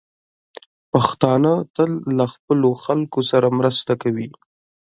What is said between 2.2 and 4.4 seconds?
خپلو خلکو سره مرسته کوي.